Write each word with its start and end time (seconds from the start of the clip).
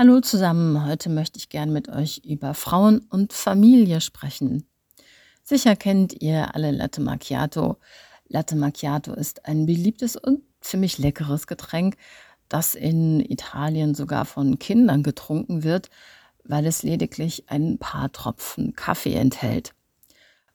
Hallo 0.00 0.20
zusammen, 0.20 0.86
heute 0.86 1.08
möchte 1.08 1.40
ich 1.40 1.48
gern 1.48 1.72
mit 1.72 1.88
euch 1.88 2.22
über 2.24 2.54
Frauen 2.54 3.00
und 3.10 3.32
Familie 3.32 4.00
sprechen. 4.00 4.64
Sicher 5.42 5.74
kennt 5.74 6.22
ihr 6.22 6.54
alle 6.54 6.70
Latte 6.70 7.00
Macchiato. 7.00 7.78
Latte 8.28 8.54
Macchiato 8.54 9.12
ist 9.12 9.46
ein 9.46 9.66
beliebtes 9.66 10.14
und 10.14 10.42
ziemlich 10.60 10.98
leckeres 10.98 11.48
Getränk, 11.48 11.96
das 12.48 12.76
in 12.76 13.18
Italien 13.18 13.96
sogar 13.96 14.24
von 14.24 14.60
Kindern 14.60 15.02
getrunken 15.02 15.64
wird, 15.64 15.90
weil 16.44 16.64
es 16.66 16.84
lediglich 16.84 17.50
ein 17.50 17.78
paar 17.78 18.12
Tropfen 18.12 18.74
Kaffee 18.76 19.14
enthält. 19.14 19.74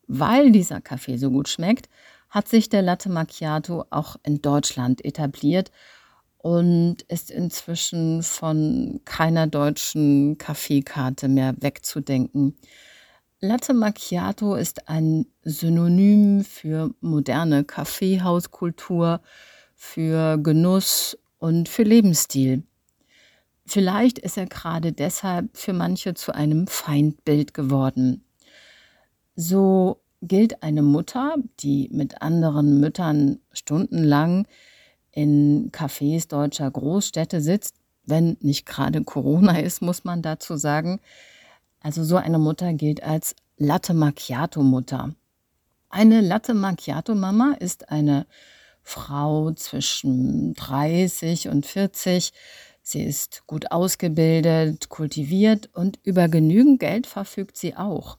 Weil 0.07 0.53
dieser 0.53 0.79
Kaffee 0.79 1.17
so 1.17 1.29
gut 1.29 1.49
schmeckt, 1.49 1.89
hat 2.29 2.47
sich 2.47 2.69
der 2.69 2.81
Latte 2.81 3.09
Macchiato 3.09 3.83
auch 3.89 4.15
in 4.23 4.41
Deutschland 4.41 5.03
etabliert 5.03 5.69
und 6.43 7.03
ist 7.03 7.31
inzwischen 7.31 8.21
von 8.21 8.99
keiner 9.05 9.47
deutschen 9.47 10.37
Kaffeekarte 10.37 11.29
mehr 11.29 11.55
wegzudenken. 11.61 12.57
Latte 13.39 13.73
Macchiato 13.73 14.55
ist 14.55 14.89
ein 14.89 15.25
Synonym 15.43 16.43
für 16.43 16.93
moderne 16.99 17.63
Kaffeehauskultur, 17.63 19.21
für 19.73 20.37
Genuss 20.37 21.17
und 21.39 21.69
für 21.69 21.83
Lebensstil. 21.83 22.63
Vielleicht 23.65 24.19
ist 24.19 24.37
er 24.37 24.45
gerade 24.45 24.91
deshalb 24.91 25.55
für 25.55 25.71
manche 25.71 26.13
zu 26.13 26.35
einem 26.35 26.67
Feindbild 26.67 27.53
geworden. 27.53 28.25
So 29.37 30.01
gilt 30.21 30.61
eine 30.61 30.81
Mutter, 30.81 31.35
die 31.61 31.87
mit 31.93 32.21
anderen 32.21 32.81
Müttern 32.81 33.39
stundenlang 33.53 34.45
in 35.13 35.71
Cafés 35.71 36.27
deutscher 36.27 36.69
Großstädte 36.69 37.39
sitzt, 37.39 37.75
wenn 38.05 38.35
nicht 38.41 38.65
gerade 38.65 39.03
Corona 39.03 39.59
ist, 39.59 39.81
muss 39.81 40.03
man 40.03 40.21
dazu 40.21 40.57
sagen. 40.57 40.99
Also 41.79 42.03
so 42.03 42.17
eine 42.17 42.39
Mutter 42.39 42.73
gilt 42.73 43.03
als 43.03 43.35
Latte 43.57 43.93
Macchiato 43.93 44.63
Mutter. 44.63 45.13
Eine 45.89 46.21
Latte 46.21 46.53
Macchiato 46.53 47.13
Mama 47.13 47.55
ist 47.59 47.89
eine 47.89 48.25
Frau 48.81 49.51
zwischen 49.51 50.55
30 50.55 51.49
und 51.49 51.65
40. 51.65 52.33
Sie 52.81 53.03
ist 53.03 53.43
gut 53.47 53.71
ausgebildet, 53.71 54.89
kultiviert 54.89 55.69
und 55.73 55.99
über 56.03 56.27
genügend 56.27 56.79
Geld 56.79 57.07
verfügt 57.07 57.55
sie 57.55 57.75
auch. 57.77 58.17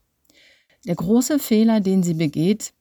Der 0.86 0.94
große 0.94 1.38
Fehler, 1.38 1.80
den 1.80 2.02
sie 2.02 2.14
begeht, 2.14 2.72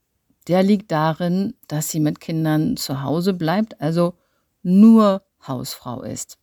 der 0.48 0.64
liegt 0.64 0.92
darin, 0.92 1.54
dass 1.68 1.90
sie 1.90 2.00
mit 2.00 2.20
Kindern 2.20 2.78
zu 2.78 3.02
Hause 3.02 3.34
bleibt, 3.34 3.80
also 3.82 4.16
nur 4.62 5.24
Hausfrau 5.48 6.02
ist. 6.02 6.38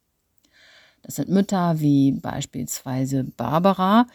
Das 1.03 1.17
sind 1.17 1.29
Mütter 1.29 1.81
wie 1.81 2.13
beispielsweise 2.13 3.25
Barbara. 3.25 4.07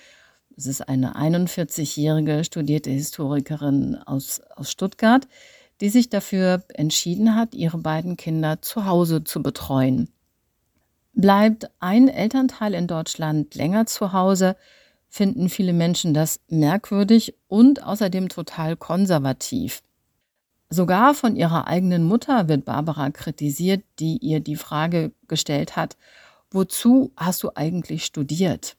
Das 0.56 0.68
ist 0.68 0.88
eine 0.88 1.16
41-jährige 1.16 2.44
studierte 2.44 2.90
Historikerin 2.92 3.96
aus, 3.96 4.42
aus 4.56 4.72
Stuttgart, 4.72 5.28
die 5.82 5.90
sich 5.90 6.10
dafür 6.10 6.64
entschieden 6.74 7.36
hat, 7.36 7.54
ihre 7.54 7.78
beiden 7.78 8.16
Kinder 8.16 8.62
zu 8.62 8.86
Hause 8.86 9.24
zu 9.24 9.42
betreuen. 9.42 10.10
Bleibt 11.14 11.70
ein 11.80 12.08
Elternteil 12.08 12.74
in 12.74 12.88
Deutschland 12.88 13.56
länger 13.56 13.86
zu 13.86 14.14
Hause, 14.14 14.56
finden 15.16 15.48
viele 15.48 15.72
Menschen 15.72 16.14
das 16.14 16.42
merkwürdig 16.50 17.36
und 17.48 17.82
außerdem 17.82 18.28
total 18.28 18.76
konservativ. 18.76 19.82
Sogar 20.70 21.14
von 21.14 21.38
ihrer 21.38 21.68
eigenen 21.68 22.04
Mutter 22.04 22.50
wird 22.50 22.66
Barbara 22.66 23.12
kritisiert, 23.12 23.82
die 24.00 24.18
ihr 24.18 24.42
die 24.42 24.58
Frage 24.58 25.14
gestellt 25.30 25.78
hat, 25.78 25.96
wozu 26.52 27.14
hast 27.16 27.44
du 27.44 27.52
eigentlich 27.56 28.04
studiert? 28.04 28.76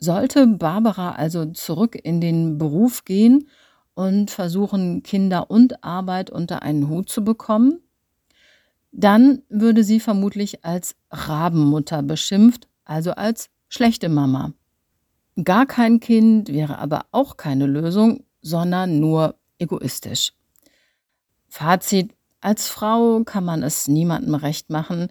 Sollte 0.00 0.46
Barbara 0.46 1.12
also 1.12 1.46
zurück 1.46 1.96
in 2.02 2.20
den 2.20 2.58
Beruf 2.58 3.06
gehen 3.06 3.48
und 3.94 4.30
versuchen, 4.30 5.02
Kinder 5.02 5.50
und 5.50 5.82
Arbeit 5.82 6.28
unter 6.28 6.60
einen 6.60 6.90
Hut 6.90 7.08
zu 7.08 7.24
bekommen? 7.24 7.80
Dann 8.92 9.40
würde 9.48 9.82
sie 9.82 9.98
vermutlich 9.98 10.62
als 10.62 10.94
Rabenmutter 11.10 12.02
beschimpft, 12.02 12.68
also 12.84 13.12
als 13.12 13.48
schlechte 13.70 14.10
Mama. 14.10 14.52
Gar 15.42 15.66
kein 15.66 15.98
Kind 15.98 16.48
wäre 16.52 16.78
aber 16.78 17.06
auch 17.10 17.36
keine 17.36 17.66
Lösung, 17.66 18.24
sondern 18.40 19.00
nur 19.00 19.34
egoistisch. 19.58 20.32
Fazit, 21.48 22.12
als 22.40 22.68
Frau 22.68 23.22
kann 23.24 23.44
man 23.44 23.62
es 23.62 23.88
niemandem 23.88 24.34
recht 24.34 24.70
machen, 24.70 25.08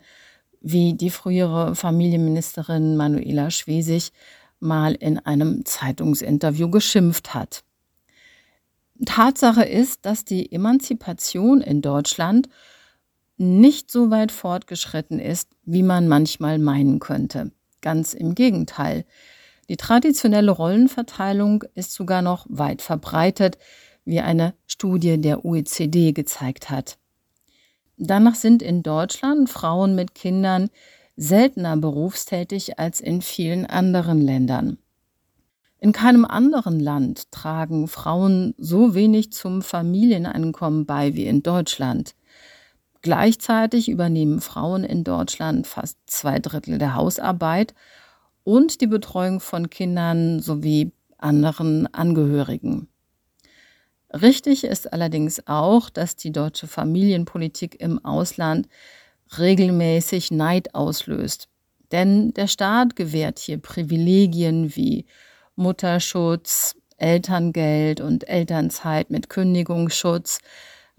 wie 0.61 0.93
die 0.93 1.09
frühere 1.09 1.75
Familienministerin 1.75 2.95
Manuela 2.95 3.51
Schwesig 3.51 4.11
mal 4.59 4.93
in 4.93 5.19
einem 5.19 5.65
Zeitungsinterview 5.65 6.69
geschimpft 6.69 7.33
hat. 7.33 7.63
Tatsache 9.05 9.63
ist, 9.63 10.05
dass 10.05 10.23
die 10.23 10.51
Emanzipation 10.51 11.59
in 11.59 11.81
Deutschland 11.81 12.47
nicht 13.37 13.91
so 13.91 14.09
weit 14.09 14.31
fortgeschritten 14.31 15.19
ist, 15.19 15.49
wie 15.63 15.83
man 15.83 16.07
manchmal 16.07 16.59
meinen 16.59 16.99
könnte. 16.99 17.51
Ganz 17.81 18.13
im 18.13 18.35
Gegenteil. 18.35 19.05
Die 19.69 19.77
traditionelle 19.77 20.51
Rollenverteilung 20.51 21.63
ist 21.75 21.93
sogar 21.93 22.21
noch 22.21 22.45
weit 22.49 22.81
verbreitet, 22.81 23.57
wie 24.05 24.19
eine 24.19 24.53
Studie 24.67 25.19
der 25.19 25.45
OECD 25.45 26.11
gezeigt 26.11 26.69
hat. 26.69 26.97
Danach 27.97 28.35
sind 28.35 28.61
in 28.61 28.83
Deutschland 28.83 29.49
Frauen 29.49 29.95
mit 29.95 30.15
Kindern 30.15 30.69
seltener 31.15 31.77
berufstätig 31.77 32.79
als 32.79 32.99
in 32.99 33.21
vielen 33.21 33.65
anderen 33.65 34.19
Ländern. 34.19 34.77
In 35.79 35.91
keinem 35.91 36.25
anderen 36.25 36.79
Land 36.79 37.31
tragen 37.31 37.87
Frauen 37.87 38.55
so 38.57 38.95
wenig 38.95 39.31
zum 39.31 39.61
Familieneinkommen 39.61 40.85
bei 40.85 41.13
wie 41.13 41.25
in 41.25 41.43
Deutschland. 41.43 42.15
Gleichzeitig 43.01 43.89
übernehmen 43.89 44.39
Frauen 44.39 44.85
in 44.85 45.03
Deutschland 45.03 45.67
fast 45.67 45.97
zwei 46.05 46.39
Drittel 46.39 46.77
der 46.77 46.95
Hausarbeit 46.95 47.73
und 48.43 48.81
die 48.81 48.87
Betreuung 48.87 49.39
von 49.39 49.69
Kindern 49.69 50.39
sowie 50.39 50.91
anderen 51.17 51.93
Angehörigen. 51.93 52.87
Richtig 54.11 54.63
ist 54.63 54.93
allerdings 54.93 55.47
auch, 55.47 55.89
dass 55.89 56.15
die 56.15 56.31
deutsche 56.31 56.67
Familienpolitik 56.67 57.79
im 57.81 58.03
Ausland 58.05 58.67
regelmäßig 59.39 60.29
Neid 60.31 60.75
auslöst. 60.75 61.47
Denn 61.91 62.33
der 62.33 62.47
Staat 62.47 62.95
gewährt 62.95 63.39
hier 63.39 63.57
Privilegien 63.57 64.75
wie 64.75 65.05
Mutterschutz, 65.55 66.75
Elterngeld 66.97 68.01
und 68.01 68.27
Elternzeit 68.27 69.09
mit 69.09 69.29
Kündigungsschutz, 69.29 70.39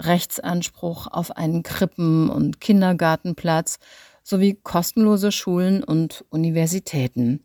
Rechtsanspruch 0.00 1.06
auf 1.06 1.36
einen 1.36 1.62
Krippen- 1.62 2.30
und 2.30 2.60
Kindergartenplatz 2.60 3.78
sowie 4.24 4.58
kostenlose 4.60 5.30
Schulen 5.30 5.84
und 5.84 6.24
Universitäten. 6.30 7.44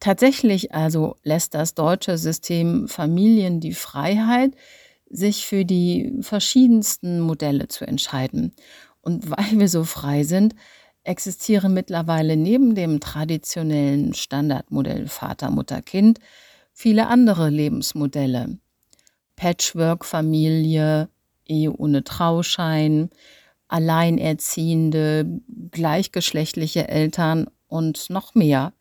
Tatsächlich 0.00 0.72
also 0.72 1.16
lässt 1.24 1.54
das 1.54 1.74
deutsche 1.74 2.16
System 2.16 2.88
Familien 2.88 3.60
die 3.60 3.74
Freiheit, 3.74 4.54
sich 5.10 5.46
für 5.46 5.64
die 5.64 6.16
verschiedensten 6.20 7.20
Modelle 7.20 7.68
zu 7.68 7.86
entscheiden. 7.86 8.54
Und 9.00 9.30
weil 9.30 9.58
wir 9.58 9.68
so 9.68 9.84
frei 9.84 10.24
sind, 10.24 10.54
existieren 11.04 11.74
mittlerweile 11.74 12.36
neben 12.36 12.74
dem 12.74 13.00
traditionellen 13.00 14.14
Standardmodell 14.14 15.06
Vater, 15.06 15.50
Mutter, 15.50 15.82
Kind 15.82 16.18
viele 16.72 17.06
andere 17.06 17.48
Lebensmodelle. 17.48 18.58
Patchwork-Familie, 19.36 21.08
Ehe 21.46 21.72
ohne 21.72 22.04
Trauschein, 22.04 23.10
Alleinerziehende, 23.68 25.40
gleichgeschlechtliche 25.70 26.88
Eltern 26.88 27.48
und 27.68 28.10
noch 28.10 28.34
mehr. 28.34 28.72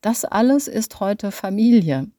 Das 0.00 0.24
alles 0.24 0.68
ist 0.68 1.00
heute 1.00 1.32
Familie. 1.32 2.10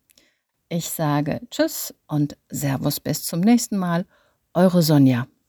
Ich 0.70 0.90
sage 0.90 1.42
Tschüss 1.50 1.94
und 2.08 2.38
Servus 2.50 3.00
bis 3.00 3.24
zum 3.24 3.40
nächsten 3.40 3.78
Mal. 3.78 4.06
Eure 4.54 4.82
Sonja. 4.82 5.28